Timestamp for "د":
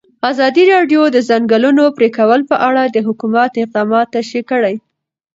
1.09-1.13, 1.15-1.17, 2.87-2.97